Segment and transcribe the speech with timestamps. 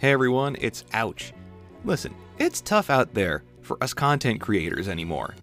[0.00, 1.32] Hey everyone, it's Aewch.
[1.84, 5.34] Listen, it's tough out there for us content creators anymore.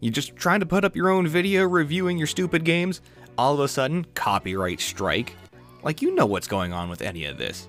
[0.00, 3.02] You just trying to put up your own video reviewing your stupid games,
[3.36, 5.36] all of a sudden, copyright strike.
[5.82, 7.68] Like, you know what's going on with any of this.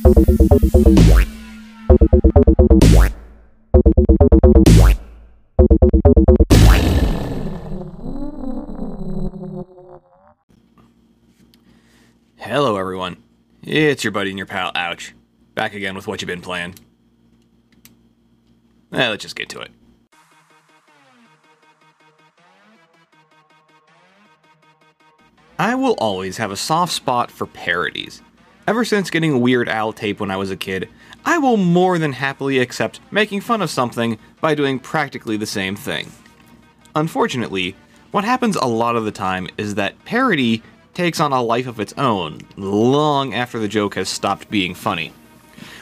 [0.04, 1.30] Hello,
[13.82, 15.14] It's your buddy and your pal, Aewch.
[15.56, 16.76] Back again with what you've been playing.
[18.92, 19.72] Eh, let's just get to it.
[25.58, 28.22] I will always have a soft spot for parodies.
[28.68, 30.90] Ever since getting a Weird Al tape when I was a kid,
[31.24, 35.78] I will more than happily accept making fun of something by doing practically the same
[35.78, 36.12] thing.
[36.96, 37.78] Unfortunately,
[38.12, 41.80] what happens a lot of the time is that parody takes on a life of
[41.80, 45.14] its own long after the joke has stopped being funny.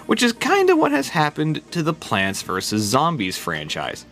[0.05, 2.81] Which is kinda what has happened to the Plants vs.
[2.81, 4.05] Zombies franchise.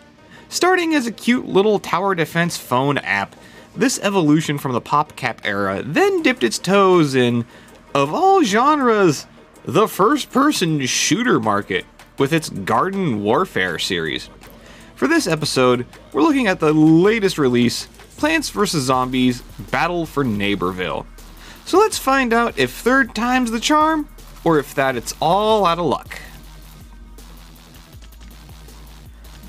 [0.50, 3.36] Starting as a cute little tower defense phone app,
[3.76, 7.46] this evolution from the PopCap era then dipped its toes in,
[7.94, 9.26] of all genres,
[9.66, 11.86] the first person shooter market
[12.18, 14.30] with its Garden Warfare series.
[14.96, 18.84] For this episode, we're looking at the latest release, Plants vs.
[18.84, 21.06] Zombies Battle for Neighborville.
[21.66, 24.08] So let's find out if third time's the charm,
[24.44, 26.20] or if that it's all out of luck.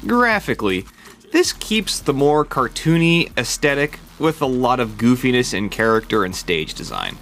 [0.07, 0.85] Graphically,
[1.33, 6.75] this keeps the more cartoony aesthetic with a lot of goofiness in character and stage
[6.75, 7.19] design.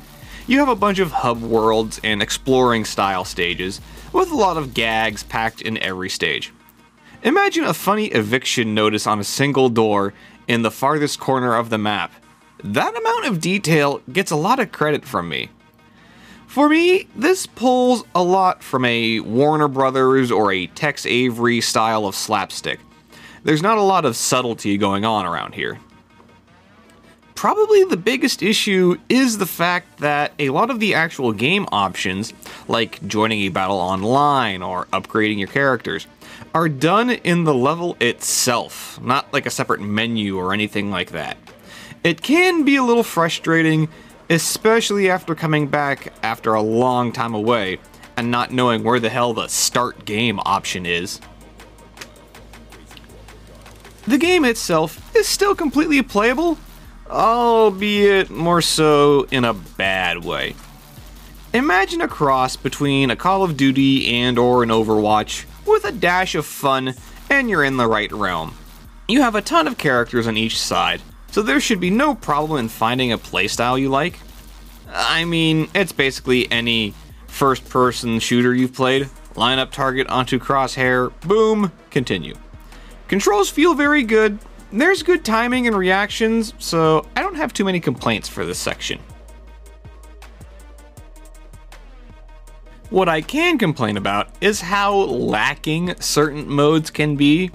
[0.46, 3.80] You have a bunch of hub worlds and exploring style stages,
[4.12, 6.52] with a lot of gags packed in every stage.
[7.22, 10.12] Imagine a funny eviction notice on a single door
[10.48, 12.12] in the farthest corner of the map.
[12.62, 15.50] That amount of detail gets a lot of credit from me.
[16.46, 22.06] For me, this pulls a lot from a Warner Brothers or a Tex Avery style
[22.06, 22.78] of slapstick.
[23.42, 25.80] There's not a lot of subtlety going on around here.
[27.34, 32.32] Probably the biggest issue is the fact that a lot of the actual game options,
[32.68, 36.06] like joining a battle online or upgrading your characters,
[36.54, 41.36] are done in the level itself, not like a separate menu or anything like that.
[42.04, 43.88] It can be a little frustrating,
[44.30, 47.80] especially after coming back after a long time away
[48.16, 51.20] and not knowing where the hell the start game option is.
[54.06, 56.56] The game itself is still completely playable,
[57.10, 60.54] albeit more so in a bad way.
[61.52, 66.34] Imagine a cross between a Call of Duty and or an Overwatch with a dash
[66.34, 66.94] of fun
[67.30, 68.54] and you're in the right realm.
[69.08, 72.58] You have a ton of characters on each side, so there should be no problem
[72.58, 74.18] in finding a playstyle you like.
[74.92, 76.94] I mean, it's basically any
[77.26, 79.10] first person shooter you've played.
[79.36, 82.34] Line up target onto crosshair, boom, continue.
[83.08, 84.38] Controls feel very good.
[84.72, 89.00] There's good timing and reactions, so I don't have too many complaints for this section.
[92.94, 97.50] What I can complain about is how lacking certain modes can be.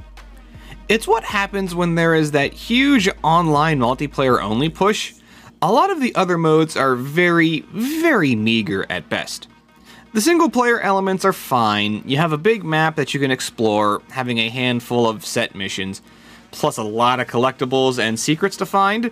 [0.89, 5.13] It's what happens when there is that huge online multiplayer only push.
[5.61, 9.47] A lot of the other modes are very, very meager at best.
[10.11, 14.01] The single player elements are fine, you have a big map that you can explore,
[14.09, 16.01] having a handful of set missions,
[16.51, 19.09] plus a lot of collectibles and secrets to find,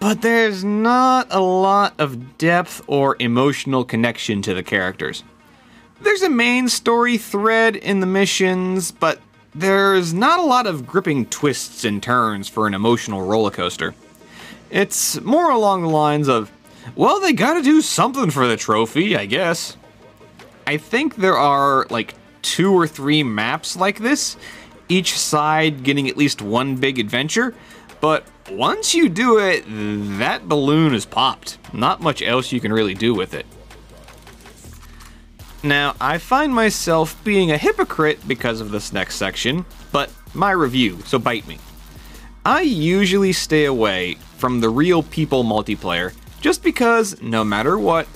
[0.00, 5.22] but there's not a lot of depth or emotional connection to the characters.
[6.04, 9.20] There's a main story thread in the missions, but
[9.54, 13.94] there's not a lot of gripping twists and turns for an emotional roller coaster.
[14.70, 16.52] It's more along the lines of,
[16.94, 19.78] well, they gotta do something for the trophy, I guess.
[20.66, 22.12] I think there are like
[22.42, 24.36] two or three maps like this,
[24.90, 27.54] each side getting at least one big adventure,
[28.02, 29.64] but once you do it,
[30.18, 31.56] that balloon is popped.
[31.72, 33.46] Not much else you can really do with it.
[35.64, 40.98] Now, I find myself being a hypocrite because of this next section, but my review,
[41.06, 41.58] so bite me.
[42.44, 46.12] I usually stay away from the real people multiplayer
[46.42, 48.06] just because, no matter what,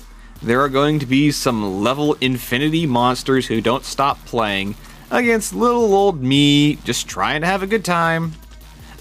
[0.42, 4.74] there are going to be some level infinity monsters who don't stop playing
[5.10, 8.34] against little old me just trying to have a good time.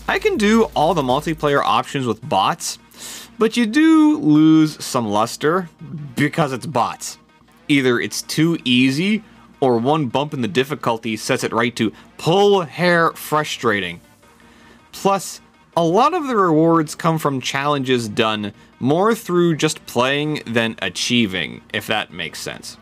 [0.08, 2.80] I can do all the multiplayer options with bots,
[3.38, 5.68] but you do lose some luster
[6.16, 7.18] because it's bots.
[7.68, 9.24] Either it's too easy
[9.60, 14.00] or one bump in the difficulty sets it right to pull hair frustrating.
[14.92, 15.42] Plus,
[15.76, 21.62] a lot of the rewards come from challenges done more through just playing than achieving,
[21.74, 22.78] if that makes sense.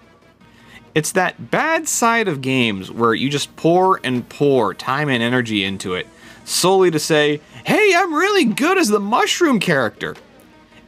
[0.93, 5.65] It's that bad side of games where you just pour and pour time and energy
[5.65, 6.07] into it,
[6.45, 10.15] solely to say, hey, I'm really good as the mushroom character.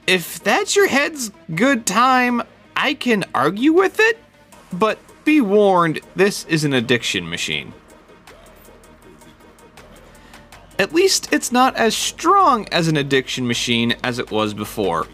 [0.06, 2.42] If that's your head's good time,
[2.78, 4.20] I can argue with it,
[4.72, 7.74] but be warned, this is an addiction machine.
[10.78, 15.08] At least it's not as strong as an addiction machine as it was before.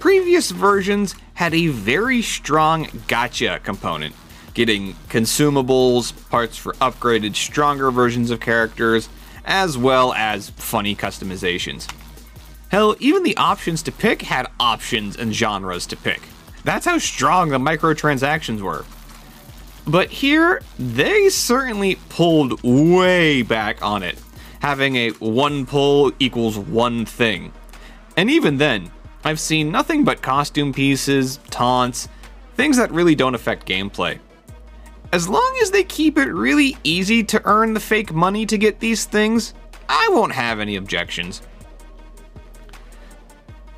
[0.00, 4.12] Previous versions had a very strong gacha component,
[4.54, 9.08] getting consumables, parts for upgraded, stronger versions of characters,
[9.44, 11.88] as well as funny customizations.
[12.70, 16.22] Hell, even the options to pick had options and genres to pick.
[16.64, 18.84] That's how strong the microtransactions were.
[19.86, 24.18] But here, they certainly pulled way back on it
[24.60, 27.52] having a one pull equals one thing.
[28.16, 28.90] And even then,
[29.24, 32.08] I've seen nothing but costume pieces, taunts,
[32.56, 34.18] things that really don't affect gameplay.
[35.12, 38.80] As long as they keep it really easy to earn the fake money to get
[38.80, 39.54] these things,
[39.88, 41.40] I won't have any objections.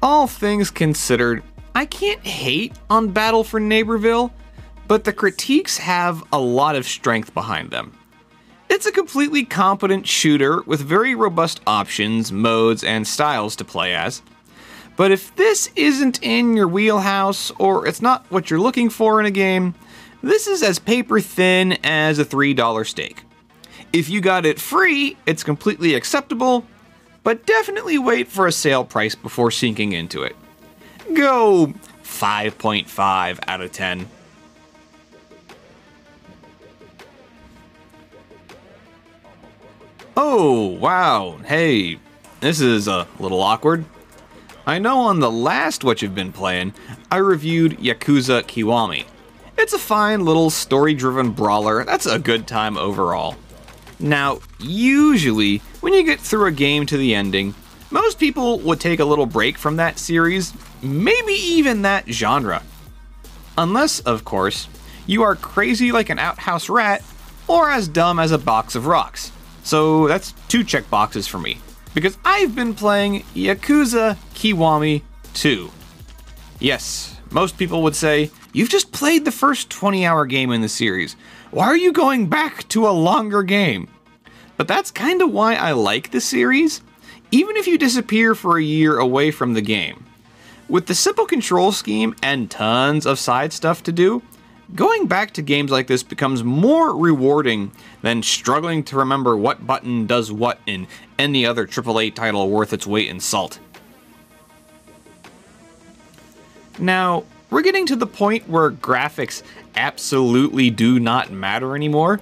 [0.03, 1.43] All things considered,
[1.75, 4.33] I can't hate on Battle for Neighborville,
[4.89, 7.93] but the critiques have a lot of strength behind them.
[8.69, 14.23] It's a completely competent shooter with very robust options, modes, and styles to play as.
[14.97, 19.27] But if this isn't in your wheelhouse, or it's not what you're looking for in
[19.27, 19.75] a game,
[20.23, 23.23] this is as paper thin as a $3 steak.
[23.93, 26.65] If you got it free, it's completely acceptable,
[27.23, 30.37] but definitely wait for a sale price before sinking into it.
[31.15, 34.09] Go 5.5 out of 10.
[40.17, 41.39] Oh, wow.
[41.45, 41.99] Hey,
[42.41, 43.85] this is a little awkward.
[44.67, 46.75] I know on the last What You've Been Playing,
[47.11, 49.07] I reviewed Yakuza Kiwami.
[49.57, 53.37] It's a fine little story-driven brawler that's a good time overall.
[53.99, 57.55] Now, usually, when you get through a game to the ending,
[57.91, 62.63] most people would take a little break from that series, maybe even that genre.
[63.59, 64.69] Unless, of course,
[65.07, 67.03] you are crazy like an outhouse rat,
[67.49, 69.33] or as dumb as a box of rocks.
[69.63, 71.59] So that's two checkboxes for me.
[71.95, 75.03] Because I've been playing Yakuza Kiwami
[75.35, 75.71] 2.
[76.61, 80.69] Yes, most people would say, You've just played the first 20 hour game in the
[80.69, 81.15] series.
[81.53, 83.89] Why are you going back to a longer game?
[84.57, 86.83] But that's kinda why I like the series,
[87.31, 90.05] even if you disappear for a year away from the game.
[90.71, 94.23] With the simple control scheme and tons of side stuff to do,
[94.73, 97.73] Going back to games like this becomes more rewarding
[98.03, 100.87] than struggling to remember what button does what in
[101.19, 103.59] any other AAA title worth its weight in salt.
[106.79, 109.43] Now, we're getting to the point where graphics
[109.75, 112.21] absolutely do not matter anymore,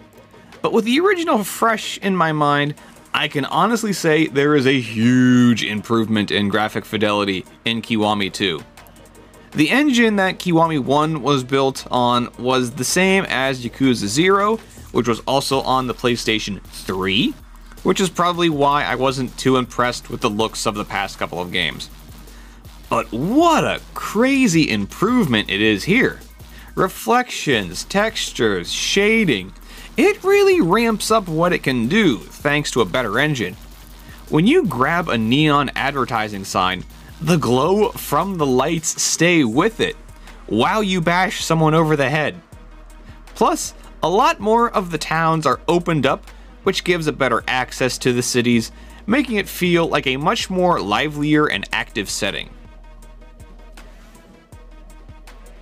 [0.63, 2.75] but with the original fresh in my mind,
[3.15, 8.61] I can honestly say there is a huge improvement in graphic fidelity in Kiwami 2.
[9.53, 14.59] The engine that Kiwami 1 was built on was the same as Yakuza 0,
[14.93, 17.35] which was also on the PlayStation 3,
[17.83, 21.41] which is probably why I wasn't too impressed with the looks of the past couple
[21.41, 21.89] of games.
[22.91, 26.21] But what a crazy improvement it is here.
[26.75, 29.53] Reflections, textures, shading,
[29.99, 33.55] it really ramps up what it can do thanks to a better engine.
[34.29, 36.85] When you grab a neon advertising sign,
[37.21, 39.97] the glow from the lights stay with it
[40.47, 42.41] while you bash someone over the head.
[43.35, 46.31] Plus, a lot more of the towns are opened up,
[46.63, 48.71] which gives a better access to the cities,
[49.05, 52.51] making it feel like a much more livelier and active setting.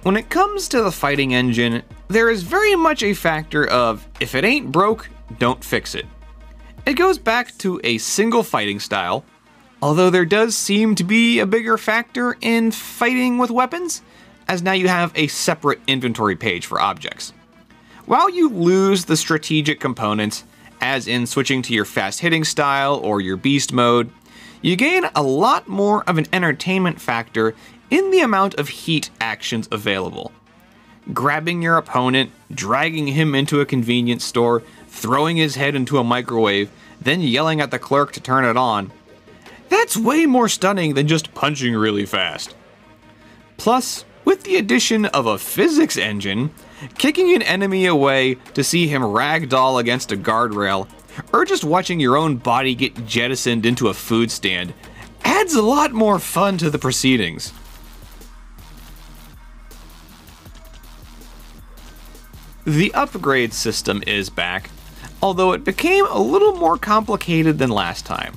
[0.06, 4.36] When it comes to the fighting engine, there is very much a factor of if
[4.36, 5.10] it ain't broke,
[5.40, 6.06] don't fix it.
[6.86, 9.24] It goes back to a single fighting style,
[9.82, 14.00] Although there does seem to be a bigger factor in fighting with weapons,
[14.46, 17.32] as now you have a separate inventory page for objects.
[18.04, 20.44] While you lose the strategic components,
[20.80, 24.12] as in switching to your fast hitting style or your beast mode,
[24.66, 27.54] you gain a lot more of an entertainment factor
[27.88, 30.32] in the amount of heat actions available.
[31.14, 36.68] Grabbing your opponent, dragging him into a convenience store, throwing his head into a microwave,
[37.00, 38.90] then yelling at the clerk to turn it on.
[39.68, 42.56] That's way more stunning than just punching really fast.
[43.58, 46.50] Plus, with the addition of a physics engine,
[46.98, 50.88] kicking an enemy away to see him ragdoll against a guardrail,
[51.32, 54.74] or just watching your own body get jettisoned into a food stand,
[55.24, 57.52] adds a lot more fun to the proceedings.
[62.66, 64.70] The upgrade system is back,
[65.22, 68.34] although it became a little more complicated than last time.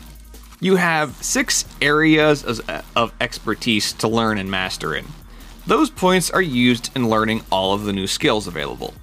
[0.62, 5.06] You have six areas uh, of expertise to learn and master in.
[5.66, 8.94] Those points are used in learning all of the new skills available.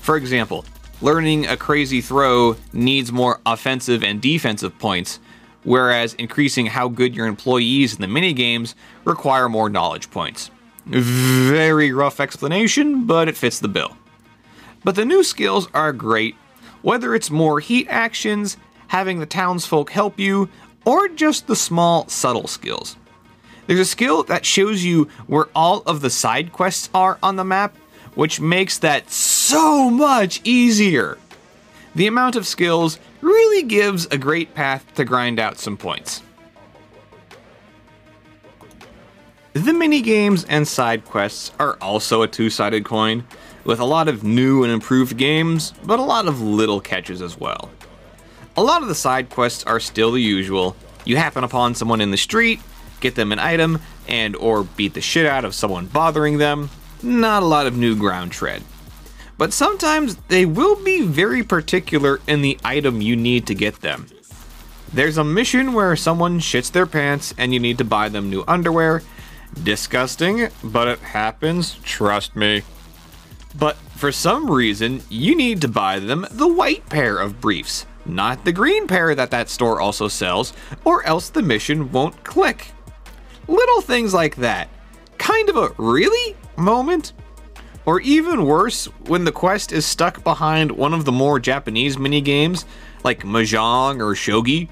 [0.00, 0.64] For example,
[1.00, 5.20] learning a crazy throw needs more offensive and defensive points,
[5.64, 8.74] whereas increasing how good your employees in the minigames
[9.04, 10.50] require more knowledge points.
[10.86, 13.96] Very rough explanation, but it fits the bill.
[14.84, 16.36] But the new skills are great,
[16.82, 18.56] whether it's more heat actions,
[18.88, 20.48] having the townsfolk help you,
[20.84, 22.96] or just the small, subtle skills.
[23.66, 27.44] There's a skill that shows you where all of the side quests are on the
[27.44, 27.76] map,
[28.16, 31.16] which makes that so much easier.
[31.94, 36.22] The amount of skills really gives a great path to grind out some points.
[39.52, 43.24] The mini-games and side quests are also a two-sided coin,
[43.64, 47.38] with a lot of new and improved games, but a lot of little catches as
[47.38, 47.70] well.
[48.56, 50.76] A lot of the side quests are still the usual.
[51.04, 52.60] You happen upon someone in the street,
[53.00, 56.70] get them an item, and or beat the shit out of someone bothering them.
[57.02, 58.62] Not a lot of new ground tread.
[59.38, 64.06] But sometimes they will be very particular in the item you need to get them.
[64.92, 68.44] There's a mission where someone shits their pants and you need to buy them new
[68.48, 69.02] underwear.
[69.62, 72.62] Disgusting, but it happens, trust me.
[73.58, 78.44] But for some reason, you need to buy them the white pair of briefs, not
[78.44, 80.52] the green pair that that store also sells,
[80.84, 82.68] or else the mission won't click.
[83.48, 84.68] Little things like that.
[85.18, 87.12] Kind of a really moment.
[87.84, 92.20] Or even worse, when the quest is stuck behind one of the more Japanese mini
[92.20, 92.64] games,
[93.04, 94.68] like Mahjong or Shogi.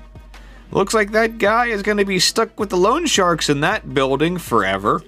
[0.73, 3.95] Looks like that guy is going to be stuck with the loan sharks in that
[3.95, 5.03] building forever.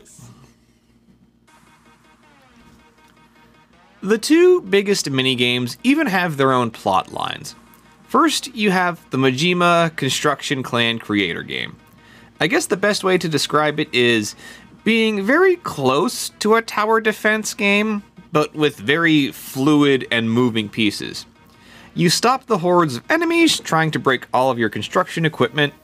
[4.00, 7.56] The two biggest minigames even have their own plot lines.
[8.06, 11.75] First, you have the Majima Construction Clan creator game.
[12.40, 14.37] I guess the best way to describe it is
[14.87, 21.26] being very close to a tower defense game, but with very fluid and moving pieces.
[21.95, 25.75] You stop the hordes of enemies trying to break all of your construction equipment.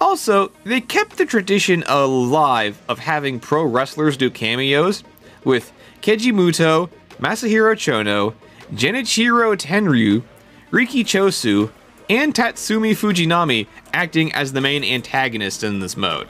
[0.00, 5.04] Also, they kept the tradition alive of having pro wrestlers do cameos,
[5.44, 6.88] with Keiji Muto,
[7.18, 8.32] Masahiro Chono,
[8.72, 10.22] Genichiro Tenryu,
[10.70, 11.70] Riki Choshu,
[12.08, 16.28] and Tatsumi Fujinami acting as the main antagonists in this mode.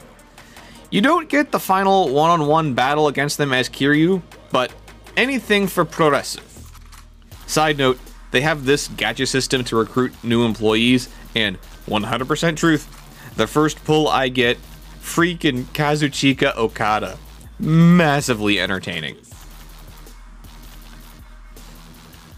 [0.95, 4.71] You don't get the final one-on-one battle against them as Kiryu, but
[5.17, 6.71] anything for Progressive.
[7.47, 7.99] Side note,
[8.31, 14.07] they have this gacha system to recruit new employees, and 100% truth, the first pull
[14.07, 14.57] I get,
[15.01, 17.17] freaking Kazuchika Okada.
[17.59, 19.17] Massively entertaining.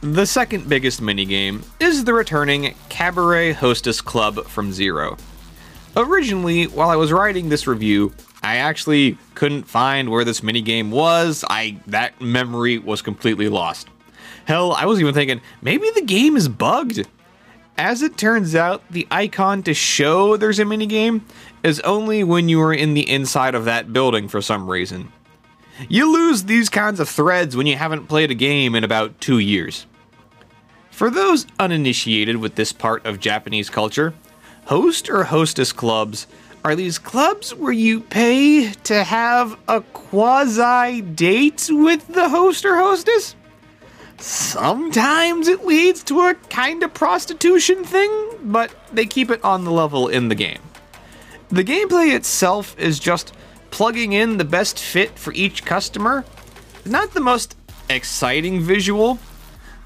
[0.01, 5.15] The second biggest minigame is the returning Cabaret Hostess Club from Zero.
[5.95, 11.43] Originally, while I was writing this review, I actually couldn't find where this minigame was.
[11.49, 13.87] I that memory was completely lost.
[14.45, 17.07] Hell, I was even thinking maybe the game is bugged.
[17.77, 21.21] As it turns out, the icon to show there's a minigame
[21.61, 25.11] is only when you are in the inside of that building for some reason.
[25.87, 29.37] You lose these kinds of threads when you haven't played a game in about two
[29.37, 29.85] years.
[30.89, 34.15] For those uninitiated with this part of Japanese culture,
[34.65, 36.25] host or hostess clubs
[36.67, 42.75] are these clubs where you pay to have a quasi date with the host or
[42.75, 43.35] hostess?
[44.17, 48.11] Sometimes it leads to a kind of prostitution thing,
[48.43, 50.59] but they keep it on the level in the game.
[51.47, 53.33] The gameplay itself is just
[53.71, 56.25] plugging in the best fit for each customer.
[56.83, 57.55] Not the most
[57.89, 59.19] exciting visual,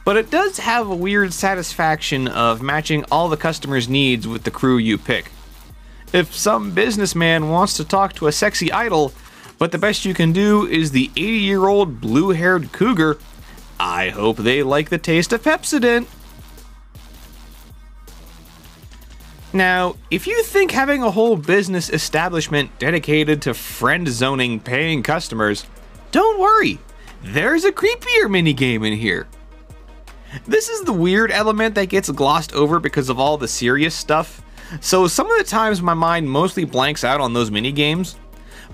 [0.04, 4.52] but it does have a weird satisfaction of matching all the customer's needs with the
[4.52, 5.30] crew you pick.
[6.14, 9.14] If some businessman wants to talk to a sexy idol,
[9.58, 13.18] but the best you can do is the 80 year old blue haired cougar,
[13.80, 16.08] I hope they like the taste of Pepsodent.
[19.54, 25.66] Now, if you think having a whole business establishment dedicated to friend zoning paying customers,
[26.12, 26.80] don't worry,
[27.22, 29.28] there's a creepier minigame in here.
[30.48, 34.42] This is the weird element that gets glossed over because of all the serious stuff,
[34.80, 38.16] so some of the times my mind mostly blanks out on those minigames.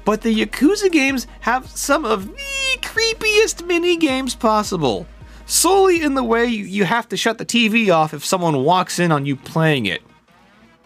[0.06, 5.06] But the Yakuza games have some of the creepiest minigames possible,
[5.46, 9.12] solely in the way you have to shut the TV off if someone walks in
[9.12, 10.02] on you playing it.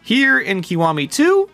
[0.01, 1.49] Here in Kiwami 2,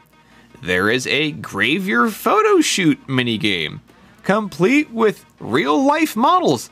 [0.63, 3.81] there is a Gravure Photo Shoot minigame,
[4.23, 6.69] complete with real life models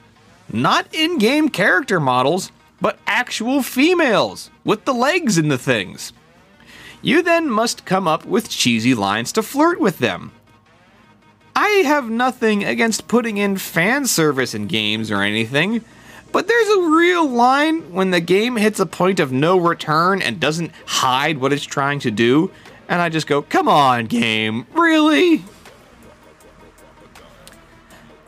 [0.52, 6.14] not in game character models, but actual females with the legs in the things.
[7.06, 10.32] You then must come up with cheesy lines to flirt with them.
[11.56, 15.86] I have nothing against putting in fan service in games or anything,
[16.32, 20.40] but there's a real line when the game hits a point of no return and
[20.40, 22.50] doesn't hide what it's trying to do,
[22.90, 25.46] and I just go, come on, game, really?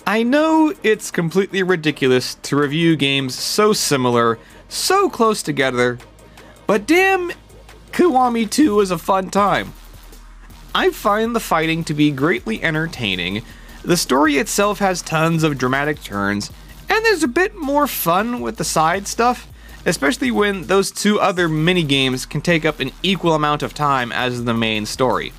[0.06, 4.38] I know it's completely ridiculous to review games so similar,
[4.70, 5.98] so close together,
[6.68, 7.32] but damn,
[7.92, 9.74] Kiwami 2 was a fun time.
[10.76, 13.44] I find the fighting to be greatly entertaining,
[13.88, 16.52] the story itself has tons of dramatic turns,
[16.90, 19.48] and there's a bit more fun with the side stuff,
[19.86, 24.12] especially when those two other mini games can take up an equal amount of time
[24.12, 25.32] as the main story.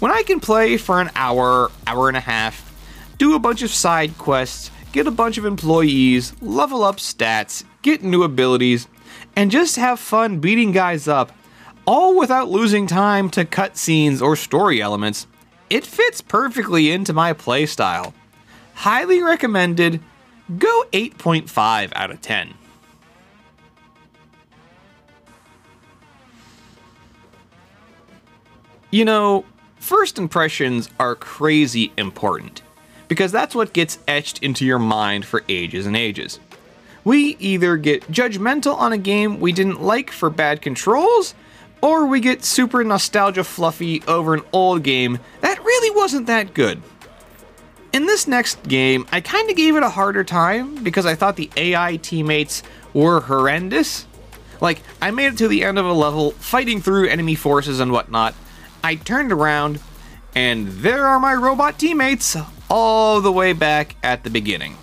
[0.00, 2.72] When I can play for an hour, hour and a half,
[3.18, 8.02] do a bunch of side quests, get a bunch of employees, level up stats, get
[8.02, 8.88] new abilities,
[9.36, 11.30] and just have fun beating guys up,
[11.86, 15.26] all without losing time to cutscenes or story elements.
[15.70, 18.12] It fits perfectly into my playstyle.
[18.74, 20.00] Highly recommended.
[20.58, 22.54] Go 8.5 out of 10.
[28.90, 29.44] You know,
[29.76, 32.62] first impressions are crazy important
[33.08, 36.40] because that's what gets etched into your mind for ages and ages.
[37.04, 41.34] We either get judgmental on a game we didn't like for bad controls,
[41.80, 46.82] or we get super nostalgia fluffy over an old game that really wasn't that good.
[47.92, 51.50] In this next game, I kinda gave it a harder time because I thought the
[51.56, 52.62] AI teammates
[52.92, 54.06] were horrendous.
[54.60, 57.92] Like, I made it to the end of a level, fighting through enemy forces and
[57.92, 58.34] whatnot.
[58.82, 59.80] I turned around,
[60.34, 62.36] and there are my robot teammates,
[62.68, 64.76] all the way back at the beginning.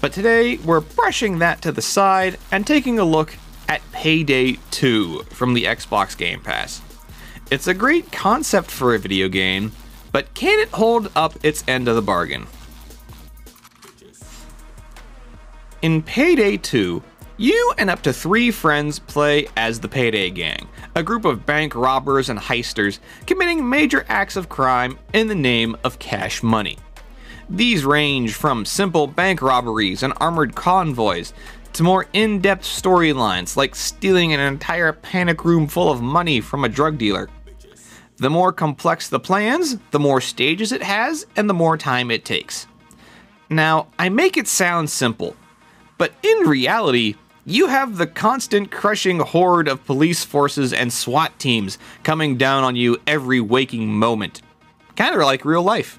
[0.00, 3.36] But today, we're brushing that to the side and taking a look
[3.68, 6.82] at Payday 2 from the Xbox Game Pass.
[7.50, 9.72] It's a great concept for a video game,
[10.12, 12.46] but can it hold up its end of the bargain?
[15.82, 17.02] In Payday 2,
[17.36, 21.74] you and up to three friends play as the Payday Gang, a group of bank
[21.74, 26.78] robbers and heisters committing major acts of crime in the name of cash money.
[27.48, 31.32] These range from simple bank robberies and armored convoys
[31.76, 36.64] to more in depth storylines like stealing an entire panic room full of money from
[36.64, 37.28] a drug dealer.
[38.16, 42.24] The more complex the plans, the more stages it has, and the more time it
[42.24, 42.66] takes.
[43.50, 45.36] Now, I make it sound simple,
[45.98, 51.76] but in reality, you have the constant crushing horde of police forces and SWAT teams
[52.02, 54.40] coming down on you every waking moment.
[54.96, 55.98] Kind of like real life.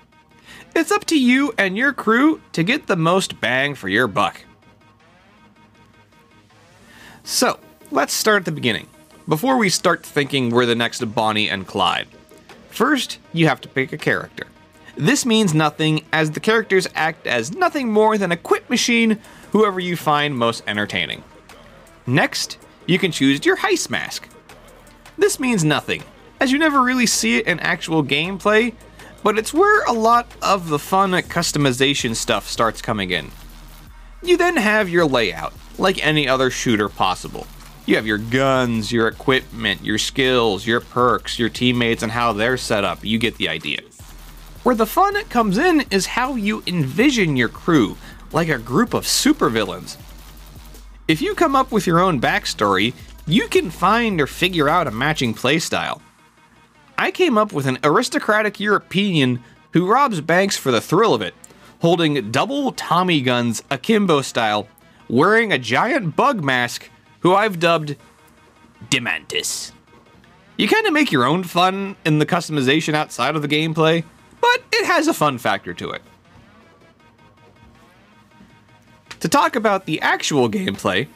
[0.75, 4.41] It's up to you and your crew to get the most bang for your buck.
[7.29, 7.59] So,
[7.91, 8.87] let's start at the beginning,
[9.27, 12.07] before we start thinking we're the next Bonnie and Clyde.
[12.69, 14.47] First, you have to pick a character.
[14.95, 19.19] This means nothing, as the characters act as nothing more than a quit machine,
[19.51, 21.21] whoever you find most entertaining.
[22.05, 24.29] Next, you can choose your heist mask.
[25.17, 26.05] This means nothing,
[26.39, 28.73] as you never really see it in actual gameplay,
[29.21, 33.31] but it's where a lot of the fun customization stuff starts coming in.
[34.23, 35.53] You then have your layout,
[35.88, 37.47] like any other shooter possible.
[37.86, 42.58] You have your guns, your equipment, your skills, your perks, your teammates, and how they're
[42.58, 43.06] set up.
[43.06, 43.80] You get the idea.
[44.63, 47.95] Where the fun comes in is how you envision your crew,
[48.34, 49.95] like a group of supervillains.
[51.08, 52.93] If you come up with your own backstory,
[53.26, 56.02] you can find or figure out a matching playstyle.
[56.97, 61.34] I came up with an aristocratic European who robs banks for the thrill of it,
[61.80, 64.67] holding double Tommy guns akimbo style,
[65.10, 66.89] wearing a giant bug mask,
[67.22, 67.96] who I've dubbed
[68.89, 69.72] Demantis.
[70.58, 74.04] You kind of make your own fun in the customization outside of the gameplay,
[74.41, 76.02] but it has a fun factor to it.
[79.20, 81.08] To talk about the actual gameplay,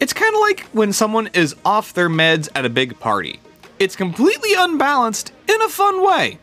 [0.00, 3.40] it's kind of like when someone is off their meds at a big party.
[3.78, 6.38] it's completely unbalanced in a fun way.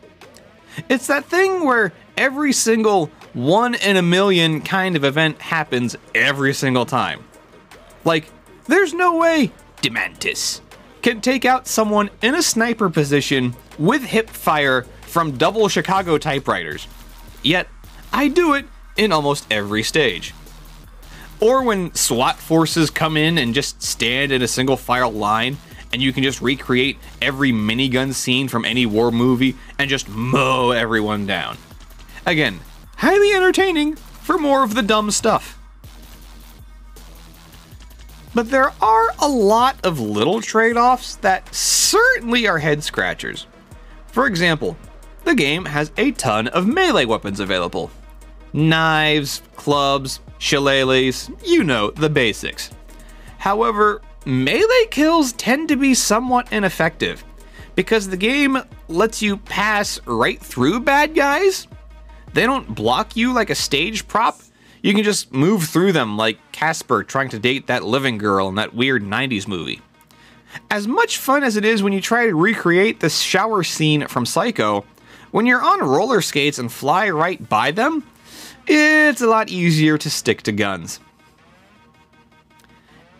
[0.88, 6.54] It's that thing where every single one in a million kind of event happens every
[6.54, 7.24] single time.
[8.04, 8.30] Like,
[8.66, 10.60] there's no way Demantis
[11.02, 16.88] can take out someone in a sniper position with hip fire from double Chicago typewriters.
[17.42, 17.68] Yet,
[18.12, 18.64] I do it
[18.96, 20.32] in almost every stage.
[21.40, 25.58] Or when SWAT forces come in and just stand in a single file line
[25.92, 30.70] and you can just recreate every minigun scene from any war movie and just mow
[30.70, 31.58] everyone down.
[32.24, 32.60] Again,
[32.96, 35.58] highly entertaining for more of the dumb stuff.
[38.34, 43.46] But there are a lot of little trade offs that certainly are head scratchers.
[44.08, 44.76] For example,
[45.24, 47.90] the game has a ton of melee weapons available
[48.52, 52.70] knives, clubs, shillelaghs, you know, the basics.
[53.38, 57.24] However, melee kills tend to be somewhat ineffective
[57.74, 61.66] because the game lets you pass right through bad guys.
[62.34, 64.40] They don't block you like a stage prop.
[64.82, 68.56] You can just move through them like Casper trying to date that living girl in
[68.56, 69.80] that weird 90s movie.
[70.70, 74.26] As much fun as it is when you try to recreate the shower scene from
[74.26, 74.84] Psycho,
[75.30, 78.04] when you're on roller skates and fly right by them,
[78.66, 81.00] it's a lot easier to stick to guns.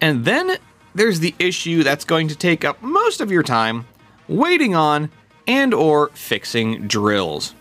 [0.00, 0.56] And then
[0.94, 3.86] there's the issue that's going to take up most of your time
[4.28, 5.10] waiting on
[5.46, 7.54] and or fixing drills.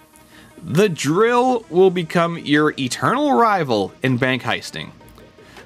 [0.66, 4.92] The drill will become your eternal rival in bank heisting.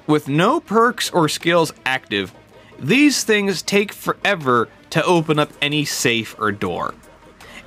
[0.07, 2.33] With no perks or skills active,
[2.79, 6.95] these things take forever to open up any safe or door.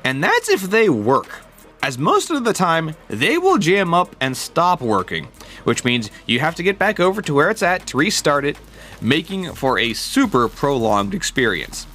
[0.02, 1.42] And that's if they work,
[1.84, 5.28] as most of the time, they will jam up and stop working,
[5.62, 8.58] which means you have to get back over to where it's at to restart it,
[9.00, 11.86] making for a super prolonged experience.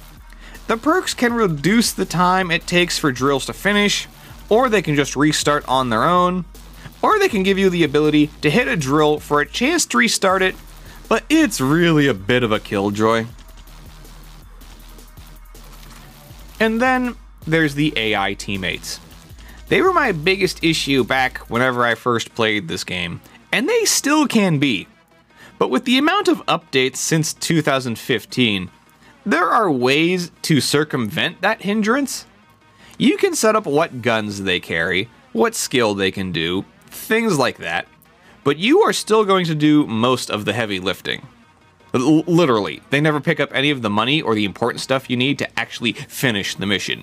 [0.66, 4.08] The perks can reduce the time it takes for drills to finish,
[4.48, 6.44] or they can just restart on their own,
[7.02, 9.98] or they can give you the ability to hit a drill for a chance to
[9.98, 10.54] restart it,
[11.08, 13.26] but it's really a bit of a killjoy.
[16.58, 18.98] And then there's the AI teammates.
[19.68, 23.20] They were my biggest issue back whenever I first played this game,
[23.52, 24.86] and they still can be.
[25.58, 28.70] But with the amount of updates since 2015,
[29.24, 32.26] there are ways to circumvent that hindrance.
[32.98, 37.58] You can set up what guns they carry, what skill they can do, things like
[37.58, 37.86] that,
[38.42, 41.26] but you are still going to do most of the heavy lifting.
[41.92, 45.16] L- literally, they never pick up any of the money or the important stuff you
[45.16, 47.02] need to actually finish the mission.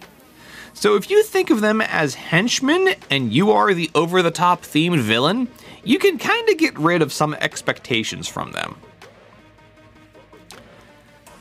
[0.74, 4.64] So if you think of them as henchmen and you are the over the top
[4.64, 5.48] themed villain,
[5.84, 8.76] you can kind of get rid of some expectations from them.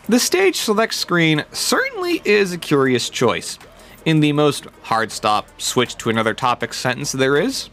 [0.09, 3.59] The stage select screen certainly is a curious choice,
[4.05, 7.71] in the most hard stop, switch to another topic sentence there is.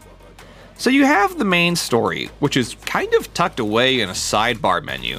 [0.76, 4.82] So you have the main story, which is kind of tucked away in a sidebar
[4.82, 5.18] menu.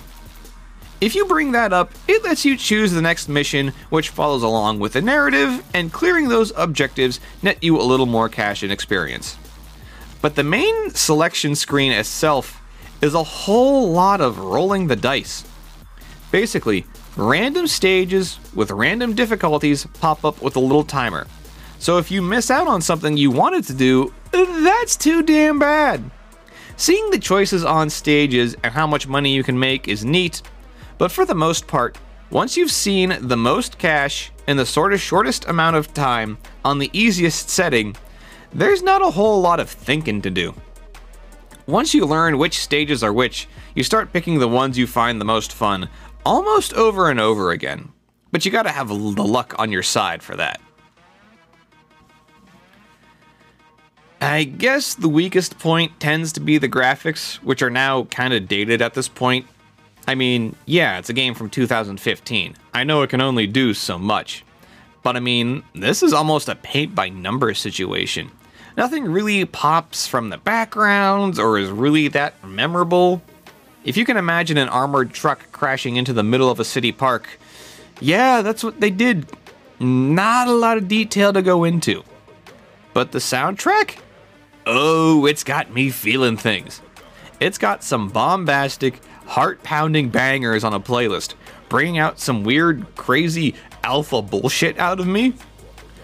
[1.02, 4.80] If you bring that up, it lets you choose the next mission, which follows along
[4.80, 9.38] with the narrative, and clearing those objectives net you a little more cash and experience.
[10.22, 12.62] But the main selection screen itself
[13.02, 15.44] is a whole lot of rolling the dice.
[16.32, 16.86] Basically,
[17.22, 21.28] random stages with random difficulties pop up with a little timer.
[21.78, 26.10] So if you miss out on something you wanted to do, that's too damn bad.
[26.78, 30.42] Seeing the choices on stages and how much money you can make is neat,
[30.98, 31.98] but for the most part,
[32.32, 36.80] once you've seen the most cash in the sort of shortest amount of time on
[36.80, 37.96] the easiest setting,
[38.52, 40.56] there's not a whole lot of thinking to do.
[41.68, 45.26] Once you learn which stages are which, you start picking the ones you find the
[45.26, 45.88] most fun,
[46.26, 47.92] almost over and over again.
[48.32, 50.62] But you gotta have the luck on your side for that.
[54.22, 58.48] I guess the weakest point tends to be the graphics, which are now kind of
[58.48, 59.48] dated at this point,
[60.08, 62.56] I mean, yeah, it's a game from 2015.
[62.74, 64.44] I know it can only do so much.
[65.04, 68.32] But I mean, this is almost a paint by numbers situation.
[68.78, 73.22] Nothing really pops from the backgrounds or is really that memorable.
[73.84, 77.40] If you can imagine an armored truck crashing into the middle of a city park,
[78.00, 79.26] yeah, that's what they did.
[79.80, 82.04] Not a lot of detail to go into.
[82.94, 83.98] But the soundtrack?
[84.68, 86.82] Oh, it's got me feeling things.
[87.40, 91.34] It's got some bombastic, heart pounding bangers on a playlist,
[91.68, 95.34] bringing out some weird, crazy alpha bullshit out of me?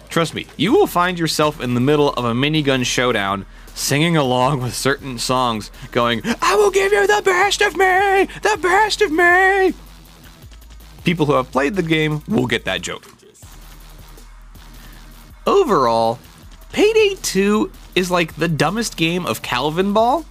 [0.10, 3.46] Trust me, you will find yourself in the middle of a minigun showdown
[3.78, 8.28] singing along with certain songs, going, I will give you the best of me!
[8.42, 9.74] The best of me!
[11.04, 13.06] People who have played the game will get that joke.
[15.46, 16.20] Overall,
[16.74, 20.26] Payday 2 is like the dumbest game of Calvinball.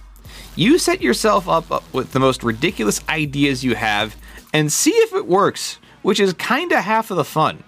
[0.55, 4.15] You set yourself up with the most ridiculous ideas you have
[4.53, 7.63] and see if it works, which is kinda half of the fun.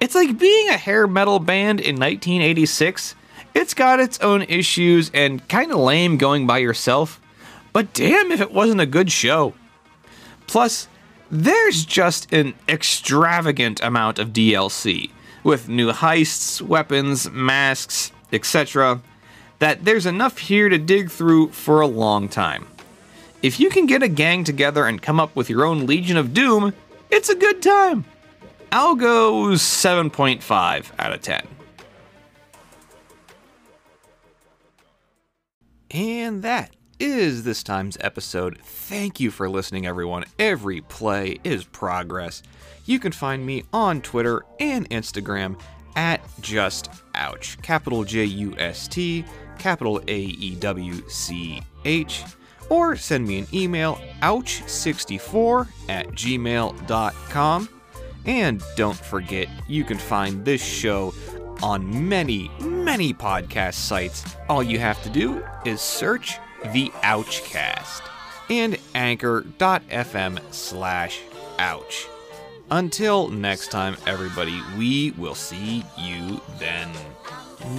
[0.00, 3.14] It's like being a hair metal band in 1986.
[3.54, 7.20] It's got its own issues and kinda lame going by yourself,
[7.72, 9.54] but damn if it wasn't a good show.
[10.46, 10.88] Plus,
[11.30, 15.10] there's just an extravagant amount of DLC,
[15.44, 19.00] with new heists, weapons, masks, etc.,
[19.58, 22.66] that there's enough here to dig through for a long time.
[23.42, 26.32] If you can get a gang together and come up with your own Legion of
[26.32, 26.72] Doom,
[27.10, 28.04] it's a good time.
[28.72, 31.46] I'll go 7.5 out of 10.
[35.90, 38.58] And that is this time's episode.
[38.62, 40.24] Thank you for listening, everyone.
[40.38, 42.42] Every play is progress.
[42.84, 45.58] You can find me on Twitter and Instagram
[45.96, 47.60] at Just Aewch.
[47.62, 49.24] Capital J U S T,
[49.58, 52.24] capital A E W C H.
[52.70, 57.68] Or send me an email, aewch64 at gmail.com.
[58.26, 61.14] And don't forget, you can find this show
[61.62, 64.24] on many, many podcast sites.
[64.48, 66.38] All you have to do is search
[66.72, 68.02] the Aewchcast
[68.50, 71.20] and anchor.fm slash
[71.58, 72.06] aewch.
[72.70, 76.90] Until next time, everybody, we will see you then.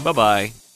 [0.04, 0.69] Bye bye.